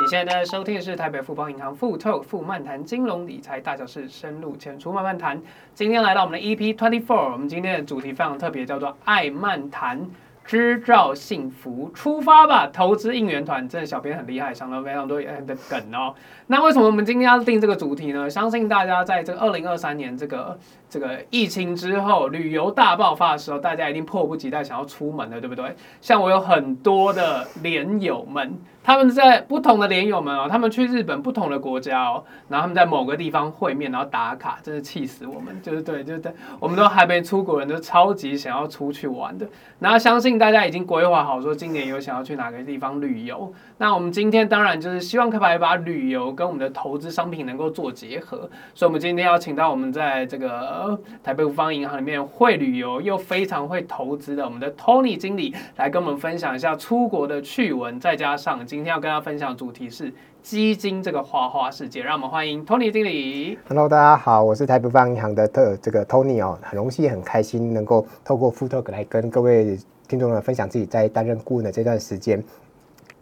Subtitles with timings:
[0.00, 5.40] 你现在收听的是台北富邦银行富透富漫谈金融理财大小事，深入浅出慢慢谈。
[5.74, 10.10] 今天来到我们的 EP Twenty Four，我们今天的主题非常特别，叫做爱漫谈。
[10.44, 12.66] 知照幸福，出发吧！
[12.66, 16.12] 投资应援团，真的小编很厉害，想了非常多的梗哦。
[16.48, 18.28] 那为什么我们今天要定这个主题呢？
[18.28, 20.58] 相信大家在这个二零二三年这个
[20.92, 25.74] 这个疫情之后，旅游大爆发的时候，大家一定迫不及待想要出门的，对不对？
[26.02, 28.52] 像我有很多的连友们。
[28.84, 35.56] 他们在不同的连友们哦，他们去日本不同的国家哦，然后他们在某个地方会面，然后打卡，真是气死我们！
[35.62, 39.46] 就是对，就是对，我们都还没出国人，都超级想要出去玩的。
[39.78, 43.54] 然后相信大家已经规划好，说今年有想要去哪个地方旅游。
[43.82, 58.64] 那我们今天当然就是希望可以把旅游跟我们的投资商品能够做结合，所以我们今天要请到我们在这个台北富邦银行里面会旅游又非常会投资的我们的 Tony 经理来跟我们分享一下出国的趣闻，再加上。
[58.64, 63.58] 今天要跟大家分享的主题是基金这个花花世界，让我们欢迎 Tony 经理。
[63.66, 72.40] Hello，大家好，我是台北富邦银行的特这个 Tony 哦，很荣幸很开心能够透过 Fu Talk 来跟各位听众们分享自己在担任顾问的这段时间，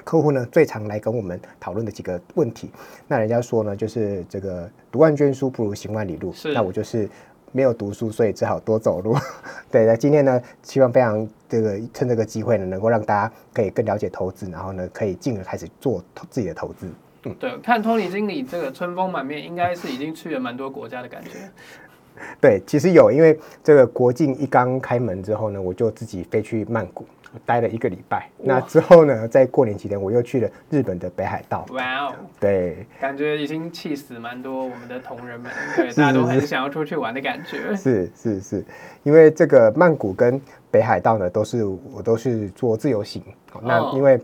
[0.05, 2.70] 客户呢最常来跟我们讨论的几个问题。
[3.06, 7.09] 那人家说呢，就是这个读万卷书不如行万里路，是那我就是。
[7.53, 9.12] 没有读书，所以只好多走路。
[9.73, 16.87] 对，那今天呢，希望非常这个趁这个机会呢，能够让大家可以更了解投资，然后呢，可以进而开始做自己的投资。
[17.25, 21.31] 嗯，对，看托尼经理这个春风满面，应该是已经去了蛮多国家的感觉。
[22.41, 27.05] 对，其实有，因为这个国境一刚开门之后呢，我就自己飞去曼谷。
[27.47, 31.64] 待了一个礼拜，那之后呢，在过年期间，我又去了日本的北海道。
[31.70, 37.75] 哇哦，对，感觉已经气死蛮多我们的同仁们，对，大家都很想要出去玩的感觉。
[37.77, 38.64] 是是是，
[39.03, 43.22] 因为这个曼谷跟北海道呢，都是我都是做自由行。
[43.62, 44.20] 那因为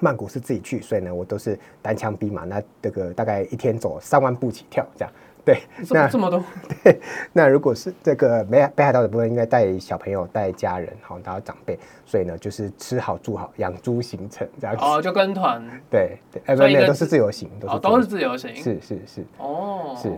[0.00, 5.12] 曼谷是自己去，所以呢，我都是单枪匹马，那这个大概一天走三万步起跳这样。
[5.48, 6.44] 对，那这么多。
[6.84, 7.00] 对，
[7.32, 14.84] 那如果是这个北海北海道的部分，应该带小朋友、带家人，好，然后长辈，所以呢，就是吃好住好，养猪行程这样子。
[14.84, 15.62] 哦，就跟团。
[15.90, 18.54] 对对，哎，没有，都是自由行，哦，都是自由行。
[18.56, 19.24] 是是是。
[19.38, 20.12] 哦，是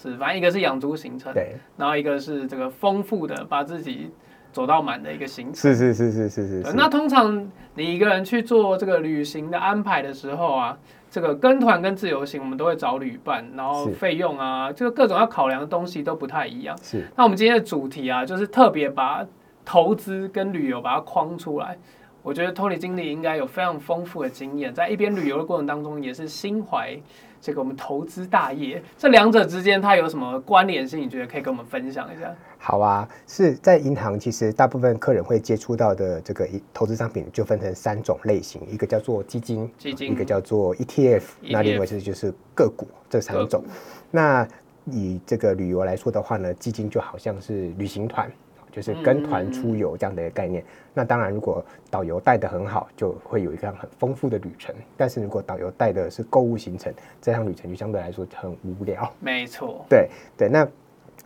[0.00, 4.10] 是，反正一个是养猪行程，对，然后一个是这个丰富的，把自己
[4.50, 5.56] 走到满的一个行程。
[5.56, 6.72] 是是是是是是。
[6.72, 10.78] 那通常你一个人去做这个旅行的安排的时候啊。
[11.10, 16.76] 这个跟团跟自由行，我们都会找旅伴，然后费用啊，这个各种要考量的东西都不太一样。
[16.80, 19.26] 是，那我们今天的主题啊，就是特别把
[19.64, 21.76] 投资跟旅游把它框出来。
[22.22, 26.96] 我觉得 Tony 经理应该有非常丰富的经验，在一边旅游的过程当中，也是心怀。
[27.40, 31.00] 这个我们投资大业，这两者之间它有什么关联性？
[31.00, 32.34] 你觉得可以跟我们分享一下？
[32.58, 43.64] 好啊，是在银行，其实大部分客人会接触到的这个投资商品就分成三种类型，一个叫做基金，基金，一个叫做 ETF，ETF 那另外是就是个股这三种。
[44.10, 44.46] 那
[44.84, 48.30] 以这个旅游来说的话呢，基金就好像是旅行团。
[48.70, 50.62] 就是跟团出游这样的一个概念。
[50.62, 54.74] 嗯、那当然，如果导游带的很好，就会有一个很丰富的旅程。
[54.96, 59.12] 但是如果导游带的是购物行程，这趟旅程就相对来说很无聊。
[59.20, 59.84] 没错。
[59.88, 60.66] 对对，那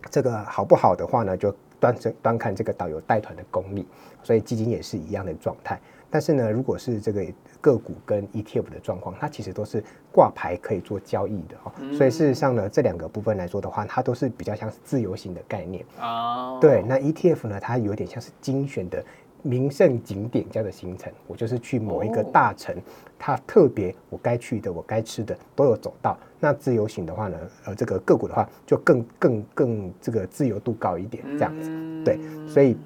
[0.09, 3.85] 这个好不好的话呢，就端端看这个导游带团的功力。
[4.23, 5.79] 所以基金也是一样的状态。
[6.09, 7.25] 但是呢，如果是这个
[7.59, 11.71] 个股跟 ETF 的状况，它其实都是挂牌可以做交易的哦。
[11.95, 15.83] 所以事实上呢，这两个部分来说的话，它都是比较像是自由行的概念。
[15.99, 16.57] 哦。
[16.61, 19.03] 对，那 ETF 呢，它有点像是精选的
[19.41, 21.11] 名胜景点这样的行程。
[21.27, 22.75] 我就是去某一个大城，
[23.19, 26.17] 它特别我该去的、我该吃的都有走到。
[26.39, 31.69] 那自由行的话呢，呃，这个个股的话就更更更这个自由度高一点，这样子。
[32.03, 32.77] 对，所以。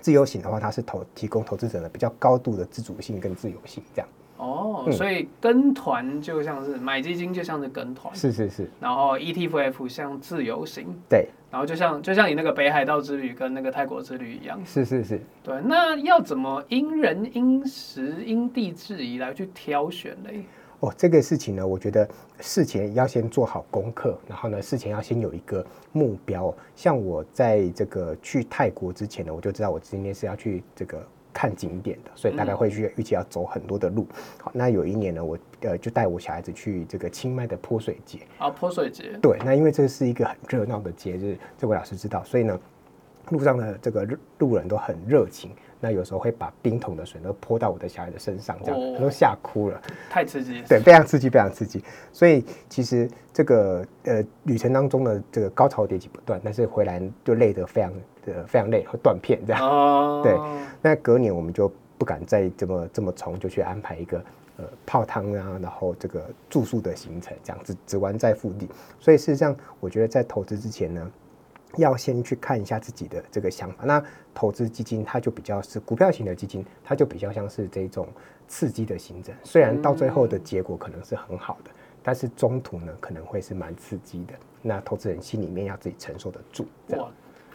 [0.00, 4.08] 自由型的话，它是投提供投资者的比较高度的自主性跟自由性，这样。
[4.36, 8.14] 哦，嗯、所以跟团就像是买基金，就像是跟团。
[8.14, 8.70] 是是是。
[8.78, 10.86] 然后 ETF 像自由行。
[11.08, 11.28] 对。
[11.50, 14.60] 然后就像就像你那个北海道之旅跟那个泰国之旅一样。
[14.64, 15.20] 是是是。
[15.42, 20.44] 对，那要怎么因人因时因地制宜来去挑选嘞？
[20.80, 22.08] 哦，这个事情呢，我觉得
[22.38, 26.54] 事前要先做好功课，然后呢，事前要先有一个目标。
[26.76, 34.06] 像我在这个去泰国之前呢，我就知道我今天是要去这个看景点的，所以大概会去预计要走很多的路。
[34.40, 38.20] 好，那有一年呢，我呃就带我小孩子去这个清迈的泼水节。
[38.38, 39.18] 啊，泼水节。
[39.20, 42.56] 对，那因为这是一个很热闹的节日，这位老师知道，所以呢，
[43.30, 44.06] 路上的这个
[44.38, 45.50] 路人都很热情。
[45.80, 49.80] 那有时候会把冰桶的水都泼到我的小孩的身上，这样他都吓哭了，
[50.10, 51.82] 太刺激，对，非常刺激，非常刺激。
[52.12, 57.92] 所以其实这个呃旅程当中的这个高潮迭起不断，但是回来就累得非常
[58.26, 59.62] 呃非常累，会断片这样。
[59.62, 60.36] 哦，对，
[60.82, 64.18] 那隔年我们就不敢再这么这么冲，就去安排一个
[64.56, 68.68] 呃泡汤啊，然后这个住宿的行程，这样子只玩在腹地。
[68.98, 71.10] 所以事实上，我觉得在投资之前呢，
[71.76, 73.84] 要先去看一下自己的这个想法。
[73.84, 74.02] 那
[74.34, 78.08] 投资基金它就比较是股票型的基金，它就比较像是这种
[78.46, 81.70] 刺激的行政，虽然到最后的结果可能是很好的。
[81.70, 84.32] 嗯但是中途呢，可能会是蛮刺激的。
[84.62, 86.66] 那投资人心里面要自己承受得住。
[86.96, 87.10] 哇，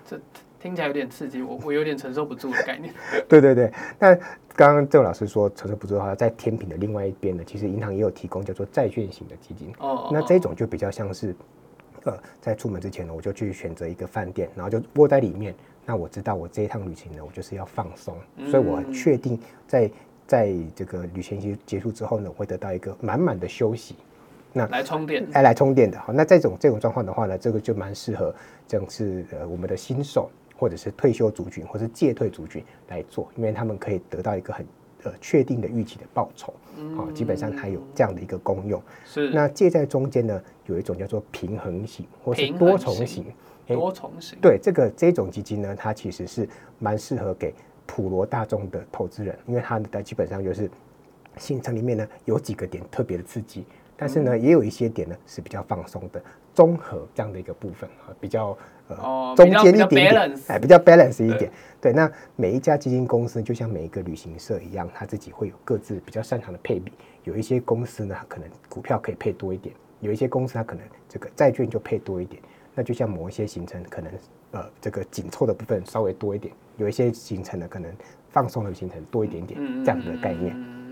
[0.06, 0.19] 这
[0.60, 2.94] 听起来有点刺激，我我有点承受不住的概念。
[3.27, 3.74] 对对对。
[3.98, 4.13] 那
[4.56, 9.74] 刚刚郑老师说承受不住的话，在天平的另外一边呢，其实银行也有提供叫做债券型的基金。
[9.80, 10.10] 哦。
[10.12, 11.33] 那这种就比较像是，
[12.06, 15.54] 呃，在出门之前呢，我就去选择一个饭店，然后就窝在里面。
[15.86, 19.92] 那我知道我这一趟旅行呢，我就是要放松，嗯、所以我很确定在
[20.26, 23.96] 在这个旅行结结束之后呢，我会得到一个满满的休息。
[24.54, 26.14] 那来充电，哎，来充电的好。
[26.14, 28.34] 那这种这种状况的话呢，这个就蛮适合，
[28.68, 34.66] 正是呃我们的新手或者是退休族群或者是借退族群来做，因为他们可以得到一个很
[35.04, 36.54] 呃确定的预期的报酬，
[36.96, 38.82] 好、嗯，基本上它有这样的一个功用。
[39.06, 39.30] 是。
[39.32, 43.26] 那借在中间呢，有一种叫做平衡型或是多重型，
[43.68, 44.38] 多重型。
[44.42, 46.48] 对，这个这种基金呢，它其实是
[46.80, 47.54] 蛮适合给
[47.86, 50.70] 普罗大众的投资人，因为它的基本上就是
[51.38, 53.66] 行程里面呢有几个点特别的刺激。
[53.95, 56.22] 但是呢，也有一些点呢是比较放松的，
[56.54, 58.57] 综合这样的一个部分啊，比较
[58.88, 61.51] 呃、哦、中间一点点，哎，比较 balance 一点。
[61.80, 66.92] 对，那每一家基金公司就像每一个旅行社一样，他自己会有各自比较擅长的配比。
[67.24, 72.42] 有一些公司呢，可能股票可以配多一点；有一些公司它可能这个债券就配多一点。
[72.75, 74.12] 那就像某一些行程，可能
[74.51, 77.89] 呃这个紧凑的部分稍微多一点；有一些行程呢，可能
[78.31, 80.54] 放松的行程多一点点，这样的概念。
[80.54, 80.83] 对。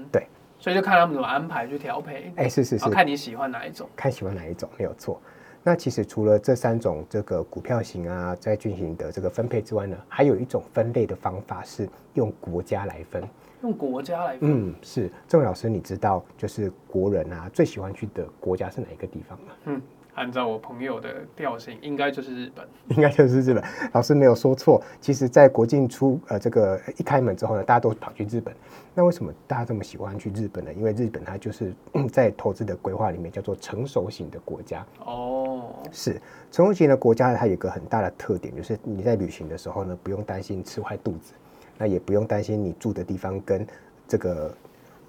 [0.62, 5.19] 所以就看他们怎么安排去调配，哎，是是是，看你喜欢哪一种，看喜欢哪一种没有错。
[5.63, 13.24] 那其实除了这三种这个股票型啊在进行的这个分配之外呢，还有一种分类的方法是用国家来分，
[13.63, 14.69] 用国家来分。
[14.69, 15.12] 嗯，是。
[15.28, 19.46] 这位老师，你知道就是国人啊最喜欢去的国家是哪一个地方吗？
[19.66, 19.81] 嗯。
[20.16, 23.63] 按照我朋友的调性，应该就是日本，应该就是日本。
[23.94, 24.81] 老师没有说错。
[25.00, 28.54] 其实，在国境出呃这个一开门之后呢，大家都跑去日本。
[28.94, 30.74] 那为什么大家这么喜欢去日本呢？
[30.74, 31.74] 因为日本它就是
[32.12, 34.86] 在投资的规划里面叫做成熟型的国家。
[35.06, 36.22] 哦，是
[36.52, 41.34] 成熟型的国家，它有一个很大的特点，就是你在旅行的时候呢，不用担心吃坏肚子，
[41.78, 43.66] 那也不用担心你住的地方跟
[44.07, 44.54] 这个。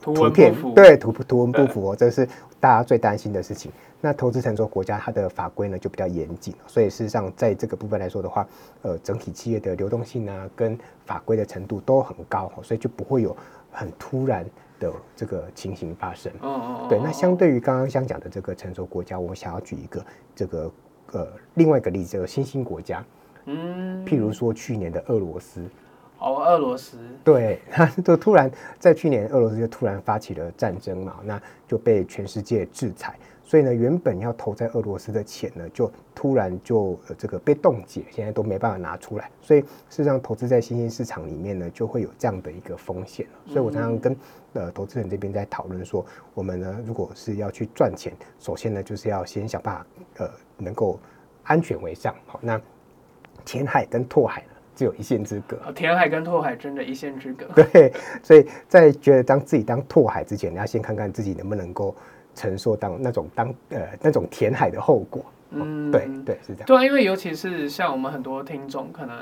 [0.01, 2.29] 图片对图图文不符哦，这是
[2.63, 3.73] 大家最担心的事情。
[4.01, 8.47] 那投资成熟国家，它的法规呢就比较严谨，所以事实上在这个部分来说的话，
[8.83, 13.37] 呃，整体企业的流动性啊，跟法规的程度都很高，所以就不会有
[13.73, 14.47] 很突然
[14.79, 16.31] 的这个情形发生。
[16.41, 20.07] 哦哦对，那相对于刚刚想讲的这个成熟国家，我想要举一个
[20.37, 20.71] 这个
[21.11, 23.05] 呃另外一个例子，这个新兴国家，
[23.47, 25.69] 嗯，譬如说去年的俄罗斯。
[26.23, 43.27] 哦，俄罗斯对， 他就突然在去年，俄罗斯就突然发起了战争嘛，那就被全世界制裁，所以呢，原本要投在俄罗斯的钱呢，就突然就呃这个被冻结，现在都没办法拿出来，所以事实上投资在新兴市场里面呢，就会有这样的一个风险。
[43.47, 44.17] 所以我常常跟
[44.53, 49.87] 呃投资人这边在讨论说，我们呢，如果是要去赚钱，首先呢，就是要先想办法
[50.19, 51.01] 呃能够
[51.43, 52.15] 安全为上。
[52.27, 52.61] 好，那
[53.45, 54.45] 填海跟拓海。
[54.83, 57.47] 只有一线之隔，填海跟拓海真的一线之隔。
[57.71, 61.95] 对，所以在觉得当自己当拓海之前，你要先看看自己能不能够
[62.35, 65.25] 承受当那种当呃那种填海的后果。
[65.51, 66.67] 嗯，对对是这样。
[66.67, 69.17] 对，因为尤其是像我们很多听众，可能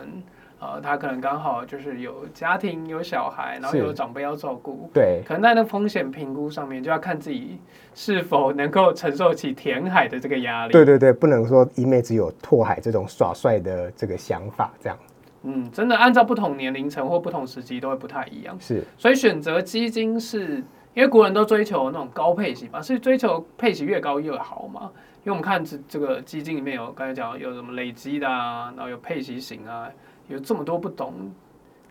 [0.60, 7.60] 呃他可能刚好就是有家庭有小孩，然后有长辈要照顾，对，可能在那风险评估上面就要看自己
[7.94, 10.72] 是否能够承受起填海的这个压力。
[10.72, 14.98] 对对对，不能说一昧只有拓海这种耍帅的这个想法这样。
[15.42, 18.56] 嗯，真的按照不同年龄层或不同时期都会不太一样。
[18.60, 20.56] 是，所以选择基金是
[20.92, 24.90] 因为国人都追求那种高配型嘛，所以追求配息越高越好嘛。
[25.22, 29.86] 因为我们看这这个基金里面有刚才讲有什么累积的啊，然后有配息型啊，
[30.28, 31.12] 有这么多不懂，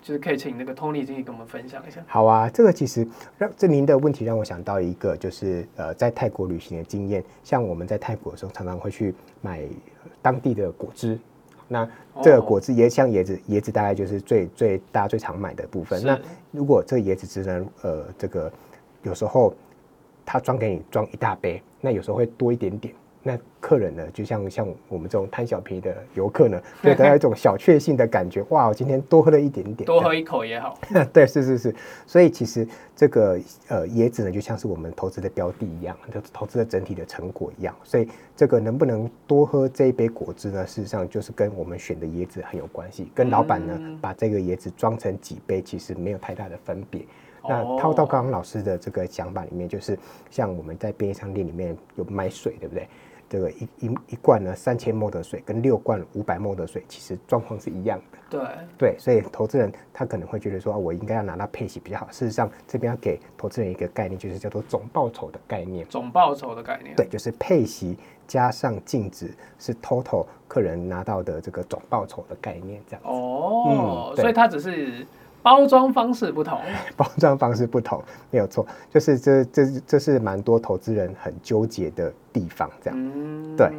[0.02, 2.02] 就是可以请那个 Tony 经理跟我们分享一下。
[2.08, 9.62] 好啊，这个其实让这您的问题让我想到一个，就是呃在泰国旅行的经验，像我们在泰国的时候常常会去买
[10.22, 11.18] 当地的果汁。
[11.70, 11.88] 那
[12.22, 16.04] 这个果汁椰像椰子，椰子大概就是最最大家最常买的部分。
[16.04, 16.20] 那
[16.52, 18.52] 如果这个椰子汁呢，呃，这个
[19.04, 19.54] 有时候
[20.26, 28.42] 他装给你装一大杯，那有时候会多一点点，那客人呢，就像像我们这种贪小便宜的游客呢， 就得到一种小确幸的感觉。
[28.50, 30.80] 哇，我今天多喝了一点点，多喝一口也好。
[31.12, 31.76] 对，是是是。
[32.08, 37.76] 所以其实这个呃椰子呢，就像是我们投资的标的一样，就投资的整体的成果一样。
[37.84, 38.08] 所以
[38.38, 40.66] 这个能不能多喝这一杯果汁呢？
[40.66, 43.12] 事实上就是跟我们选的椰子很有关系。
[43.14, 47.02] 跟老板呢、嗯、把这个椰子装成几杯，其实没有太大的分别。
[47.42, 49.98] 那套到刚刚老师的这个想法里面，就是
[50.30, 52.88] 像我们在便利商店里面有买水，对不对？
[53.30, 58.18] 这个一一一罐呢，三千 ml 的水跟六罐五百 ml 的水，其实状况是一样的。
[58.30, 58.42] 对
[58.78, 62.08] 对，所以投资人他可能会觉得说，我应该要拿到配息比较好。
[62.12, 65.86] 事实上，这边要给投资人一个概念，就是叫做总报酬的概念。
[65.88, 66.96] 总报酬的概念。
[66.96, 73.10] 对，就是配息加上净值是 total 客人拿到的这个总报酬的概念，这样子。
[73.10, 75.06] 哦，嗯、所以它只是。
[75.42, 76.60] 包装方式不同，
[76.98, 83.72] 包装方式不同，没有错，就是这这这是蛮多投资人很纠结的地方，这样，嗯，对，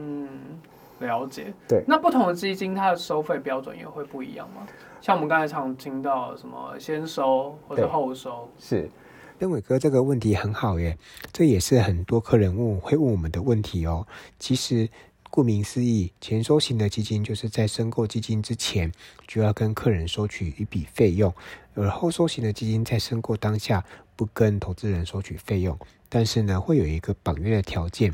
[1.07, 4.67] 了解，对，那不同的基金它的收费标准也会不一样吗？
[5.01, 8.89] 像我们刚才常听到什么先收或者后收，是，
[9.39, 10.97] 邓伟哥这个问题很好耶，
[11.33, 14.07] 这也是很多客人问会问我们的问题哦，
[14.39, 14.89] 其实。
[15.31, 18.91] 顾名思义，前收型的基金就是在申购基金之前
[19.29, 21.33] 就要跟客人收取一笔费用，
[21.75, 23.85] 而后收型的基金在申购当下
[24.17, 28.13] 不跟投资人收取费用，但是呢，会有一个绑约的条件，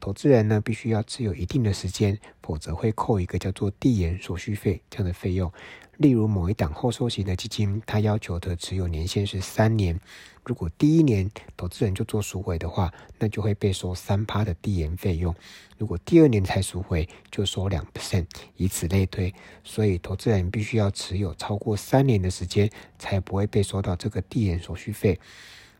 [0.00, 5.52] 投资人呢必须要持有一定的时间，否则会扣一个叫做递延手续费这样的费用。
[5.98, 9.98] 例如某一档后收型的基金，它要求的持有年限是三年。
[10.44, 15.34] 如果第一年投资人就做赎回的话，那就会被收三趴的递延费用；
[15.76, 18.26] 如果第二年才赎回，就收两 percent，
[18.56, 19.34] 以此类推。
[19.64, 25.18] 所以投资人必须要持有超过三年的时间，才不会被收到这个递延手续费。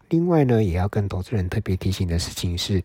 [0.09, 2.83] 另外呢，也要跟投资人特别提醒的事情是，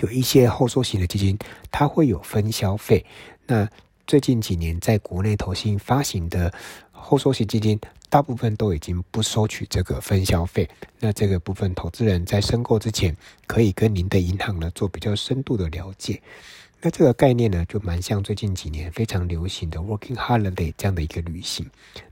[0.00, 1.38] 有一些后收型的基金，
[1.70, 3.06] 它会有分销费。
[3.46, 3.66] 那
[4.10, 6.52] 最近几年，在国内投信发行的
[6.90, 10.68] 后收息基金，大部分都已经不收取这个分销费。
[10.98, 16.20] 那这个部分，投资人在申购之前，可以跟您的银行呢做比较深度的了解。
[16.80, 21.70] 那这个概念呢，就蛮像最近几年非常流行的 Working Holiday 这样的一个旅行。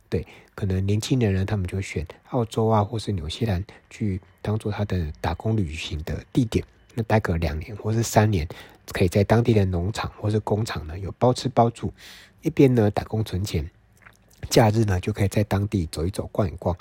[0.09, 0.25] 对，
[0.55, 6.64] 可能年轻的人他们就选澳洲啊，或是纽西兰去当做他的打工旅行的地点。
[6.99, 8.47] 那待个两年或是三年。
[8.90, 11.93] 可以在当地的农场或是工厂呢，有包吃包住，
[12.40, 13.71] 一边呢打工存钱，
[14.49, 16.75] 假日呢就可以在当地走一走、逛一逛。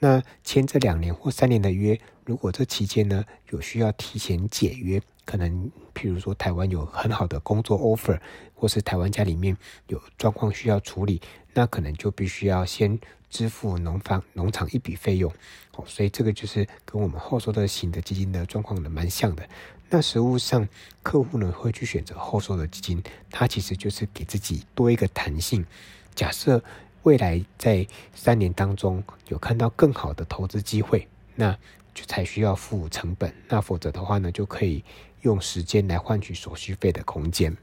[0.00, 8.18] 那签这两年或三年的约，如果这期间呢有需要提前解约，可能譬如说台湾有很好的工作 offer，
[8.56, 9.56] 或是台湾家里面
[9.86, 12.98] 有状况需要处理，那可能就必须要先
[13.34, 15.28] 支付农房农场一笔费用。
[15.72, 19.42] 哦，所以这个就是跟我们后收的型的基金的状况呢蛮像的。
[19.90, 20.68] 那实物上，
[21.02, 25.66] 客户呢会去选择后收的基金，它其实就是给自己多一个弹性。
[26.14, 26.62] 假设
[27.02, 31.58] 未来在三年当中有看到更好的投资机会，那
[31.92, 33.34] 就才需要付成本。
[33.48, 34.84] 那否则的话呢，就可以
[35.22, 37.56] 用时间来换取手续费的空间。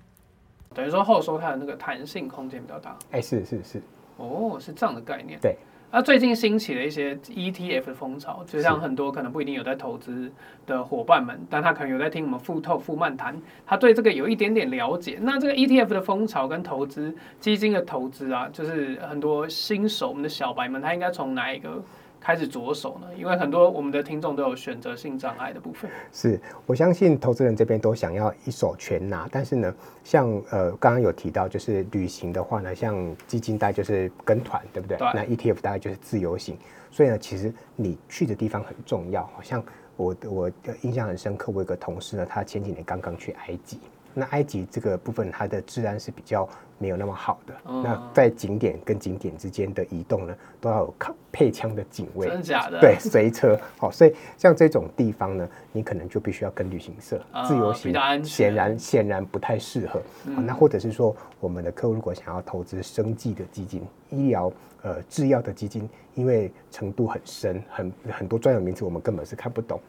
[0.75, 2.98] 等于说后收它的那个弹性空间比较大。
[3.12, 3.82] 哎，是是是，
[4.22, 5.40] 哦，是这样的概念。
[5.42, 5.56] 对。
[5.94, 10.32] 那、啊、最近兴起了一些 ETF 的风潮，就像很多可能不一定有在投资
[10.66, 13.36] 的伙伴们，但他可能有在听我们富透富漫谈，
[13.66, 15.18] 他对这个有一点点了解。
[15.22, 21.84] 那这个 ETF 的风潮跟投资基金的投资啊，就是很多新手我们的小白们，他应该从哪一个？
[22.22, 23.08] 开始着手呢？
[23.18, 25.90] 因为很多我们的听众都有选择性障碍的部分。
[26.13, 34.98] 是我相信投资人这边都想要一手全拿，但是呢，像呃刚刚有提到，就是旅行的话呢，像基金大概就是跟团，对不对？
[35.00, 35.10] 对。
[35.16, 36.56] 那 ETF 大概就是自由行，
[36.92, 39.25] 所以呢，其实你去的地方很重要。
[39.25, 39.63] 好像
[39.98, 40.51] 我我
[40.82, 43.80] 印象很深刻，我有个同事呢，他前几年刚刚去埃及。
[44.13, 47.53] 那埃及这个部分，它的治安是比较没有那么好的。
[47.65, 52.27] 嗯、那在景点跟景点之间的移动呢，都要有靠配枪的警卫。
[52.27, 52.80] 真的假的？
[52.80, 53.60] 对，随车。
[53.77, 60.01] 好，所以像这种地方呢，你可能就必须要跟旅行社、嗯、自由行，显然显然不太适合。
[60.25, 64.51] 嗯、那或者是说，我们的客户如果想要投资生计的基金、医疗
[64.82, 69.80] 呃制药的基金，因为程度很深，很很多专有名词我们根本是看不懂。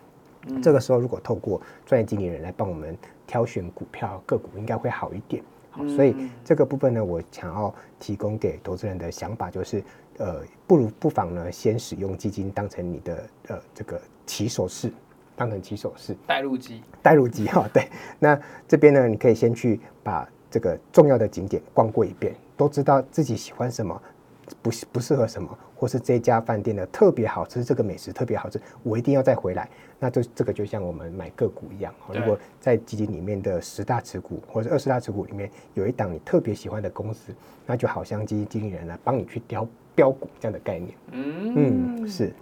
[0.49, 2.97] 嗯、这个时候，如果透过专业经理人来帮我们
[3.27, 5.43] 挑选股票个股，应该会好一点。
[5.71, 9.83] 好，所以这个部分呢，我想要提供给投资人的想法就是，
[10.19, 14.93] 呃，不如不妨呢，先使用基金当成你的呃这个起手式，
[15.35, 17.69] 当成起手式带入机，带入机哈。
[17.73, 24.01] 对，那这边呢，你可以先去把这个重要的景点逛过一遍，都知道自己喜欢什么。
[24.61, 29.69] 不不适合什么，或是这家饭店的特别好吃，这个美食特别好吃，我一定要再回来。
[29.99, 37.35] 那就这个就像我们买个股一样，如果在基金里面的十大持股或者二十大持股里面有一档你特别喜欢的公司，
[37.67, 40.95] 那就好像基金经理人来帮你去挑标股这样的概念。
[41.11, 42.33] 嗯嗯，是。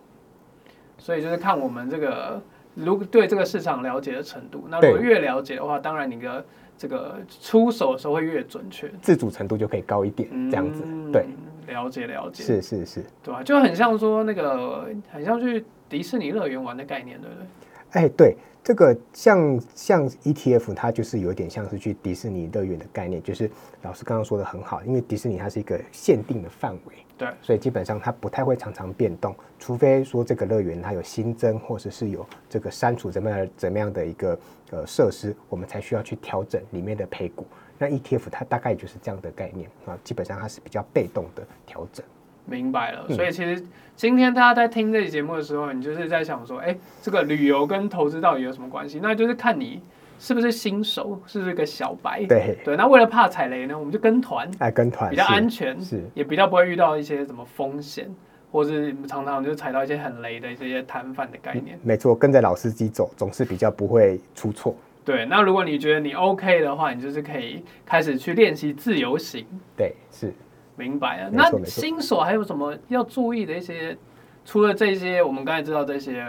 [0.98, 2.42] 所以就是看我们这个
[2.74, 6.44] 如果对这个市场了解的程度，那如果越了解的话，当然你的。
[6.80, 11.26] 这个出手的时候会越准确，自主程度就可以高一点，这样子，嗯、对，
[11.70, 13.42] 了解了解，是是是，对吧？
[13.42, 17.46] 就很像说那个，很像去迪士尼乐园玩的概念，对不对？
[17.92, 18.36] 哎，对。
[18.62, 23.50] 这个像像 ETF，它就是有点像是去迪士尼乐园的概念，就是
[23.80, 34.38] 老师刚刚说的很好，因为迪士尼它是一个限定的范围，对，所以基本上它不太会常常变动，除非说这个乐园它有新增或者是有这个删除怎么样怎么样的一个
[34.72, 37.46] 呃设施，我们才需要去调整里面的配股。
[37.80, 42.04] 那 ETF 它大概就是这样的概念啊，基本上它是比较被动的调整。
[42.44, 43.64] 明白了，所以其实
[43.96, 49.00] 今天大家在听这期节目的时候，你就是在想说，哎，这个旅游跟投资到底有什么关系？
[49.00, 49.80] 那就是看你
[50.18, 52.26] 是不是新手，是不是个小白。
[52.26, 58.12] 对对，那为了怕踩雷呢，我们就跟团，哎，跟团比较安全，是也比较不会遇到一些什么风险，
[58.50, 61.78] 或是常常就踩到一些很雷的这些摊贩的概念。
[61.82, 64.74] 没错，跟着老司机走，总是比较不会出错。
[65.04, 69.46] 对，那如果你觉得你 OK 的话，你就是可以开始去练习自由行。
[69.76, 70.32] 对，是。
[70.76, 73.96] 明白了，那新手还有什么要注意的一些？
[74.42, 76.24] 除了这些，我们刚才知道这些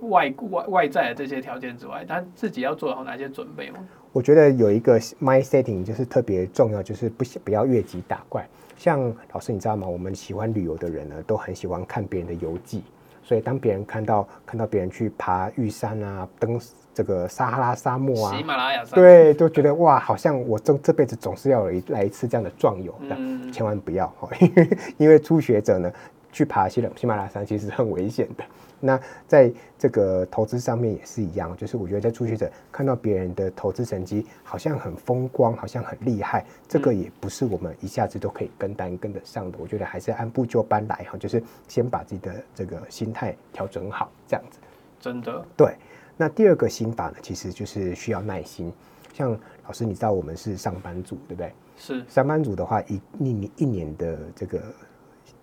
[0.00, 3.78] 外外外在的这些条件之外，他自己要做好哪些准备吗？
[4.12, 8.44] 我觉得有一个 mind setting 就是特别重要，就是不不要越级打怪。
[8.76, 9.00] 像
[9.32, 9.86] 老师，你知道吗？
[9.86, 12.82] 我们喜欢旅游的人呢，都很喜欢看别人的游记。
[13.24, 16.60] 所以当别人看到看到别人去爬玉山啊，登
[16.92, 25.90] 这个撒哈拉沙漠啊，喜马拉雅山，对，都觉得哇，好像我这这辈子总是要来一次这样的壮游，嗯，千万不要，因为因为初学者呢，
[26.34, 28.44] 去爬喜喜马拉雅山其实很危险的。
[28.80, 39.56] 那在这个投资上面也是一样，就是我觉得在初学者看到别人的投资成绩好像很风光，好像很厉害，这个也不是我们一下子都可以跟单跟得上的。
[39.58, 44.58] 我觉得还是按部就班来哈，就是先把自己的这个心态调整好，这样子。
[45.00, 45.46] 真的。
[45.56, 45.74] 对。
[46.16, 48.70] 那第二个心法呢，其实就是需要耐心。
[49.14, 49.30] 像
[49.66, 51.52] 老师，你知道我们是上班族，对不对？
[51.78, 52.04] 是。
[52.06, 54.60] 上班族的话，一一年一年的这个。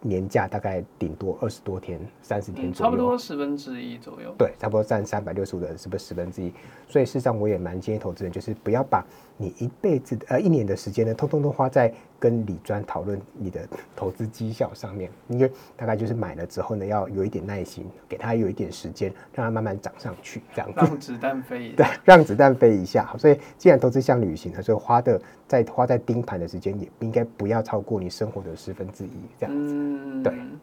[0.01, 4.33] 年假大概顶多二十多天，三十天左右，差不多十分之一左右。
[4.37, 6.51] 对，差不多占三百六十五的，是不是十分之一？
[6.87, 9.05] 所以事实上，我也蛮建议投资人，就是不要把
[9.37, 15.09] 你一辈子呃一年的时间呢，通通都花在跟李专讨论你的投资绩效上面。
[15.27, 20.75] 因为大概就是买了之后呢，要有一点耐心，给他有一点时间，让他慢慢涨上去，这样子。
[20.77, 21.75] 让子弹飞一下。
[21.83, 23.15] 对，让子弹飞一下。
[23.17, 29.74] 所以既然投资像旅行，所以花的在花在盯盘的时间，也应该不要超过你生活的十分之一，这样子。
[29.74, 30.59] 嗯嗯，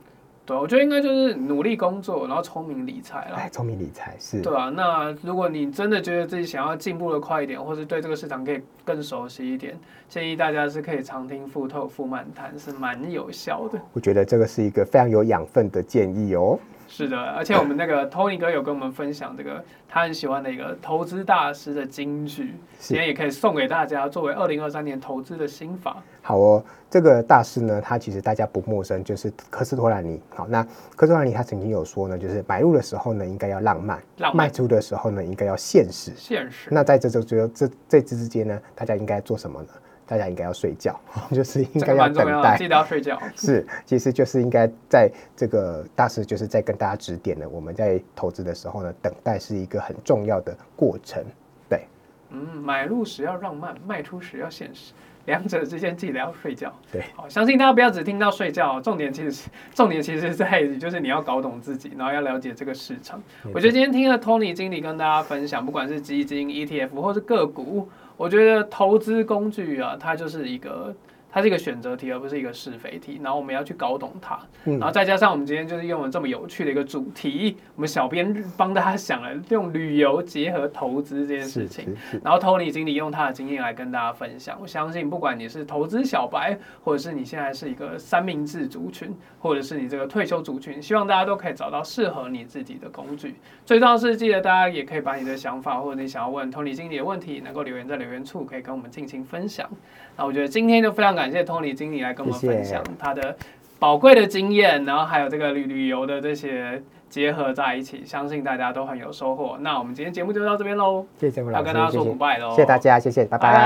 [0.49, 3.35] 对，对，我觉得应该就是努力工作，然后聪明理财啦。
[3.37, 4.41] 哎，聪明理财是。
[4.41, 13.79] 对啊，那如果你真的觉得自己想要进步的快一点，或是对这个市场可以更熟悉一点，建议大家是可以常听富透富漫谈，是蛮有效的。
[13.93, 16.59] 我觉得这个是一个非常有养分的建议哦。
[16.89, 26.03] 是的，而且我们那个 Tony 哥有跟我们分享这个他很喜欢的一个投资大师的金句，今天也可以送给大家作为二零二三年投资的心法。
[26.23, 30.21] 好哦，这个大师呢，他其实大家不陌生，就是科斯托兰尼。
[30.35, 30.63] 好，那
[30.97, 36.13] 科斯托兰尼他曾经有说呢，就是买入的时候呢，应该要浪漫；浪漫卖出的时候呢，应该要现实。
[36.17, 36.69] 现实。
[36.71, 39.69] 那在这就这这这之之间呢，大家应该做什么呢？
[40.09, 40.99] 大家应该要睡觉，
[41.31, 43.21] 就是应该要等待，记得要睡觉。
[43.37, 47.47] 是，其实就是应该在这个大师就是在跟大家指点呢。
[47.47, 51.23] 我们在投资的时候呢，等待是一个很重要的过程。
[51.69, 51.83] 对，
[52.31, 54.95] 嗯，买入时要浪漫，卖出时要现实，
[55.27, 56.73] 两者之间记得要睡觉。
[56.91, 63.23] 对，好，相信大家不要只听到睡觉，重点其实重点，其实在就是你要搞懂自己，然后要了解这个市场。
[63.53, 67.87] 我觉得今天听了 Tony 经理跟大家分享，不管是基金、ETF 或是个股。
[68.19, 70.95] 我觉得投资工具啊，它就是一个。
[71.39, 73.21] 它是一个选择题，而不是一个是非题。
[73.23, 81.97] 然后我们要去搞懂它，然后再加上我们今天就是用了这么有趣的一个主题，我们小编帮大家想了用旅游结合投资这件事情。
[82.25, 84.59] 然后 Tony 经理用他的经验来跟大家分享。
[84.61, 93.37] 我相信不管你是投资小白，或者是你现在是一个三明治族群，或者是你这个退休族群，希望大家都可以找到适合你自己的工具。
[93.65, 99.71] 最重要是，记得大家也可以把你的想法或者你想要问 Tony 经理的问题，能够留言在留言处，可以跟我们进行分享。
[100.17, 103.37] 那我觉得今天就非常感谢 Tony 经理来跟我们分享他的
[103.79, 109.57] 宝贵的经验，然后还有这个旅旅游的这些结合在一起，相信大家都很有收获。
[109.61, 113.53] 那我们今天节目就到这边喽，谢谢节目老师，要跟大家说 goodbye 喽，谢谢大家，谢谢，拜拜。
[113.53, 113.59] 拜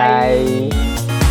[1.08, 1.21] 拜。